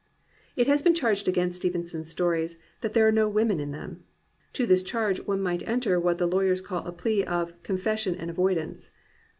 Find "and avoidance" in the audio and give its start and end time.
8.17-8.89